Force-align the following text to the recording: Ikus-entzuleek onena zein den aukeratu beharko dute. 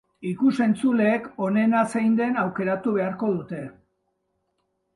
Ikus-entzuleek 0.27 1.27
onena 1.49 1.83
zein 1.93 2.17
den 2.21 2.41
aukeratu 2.45 2.97
beharko 2.99 3.31
dute. 3.37 3.61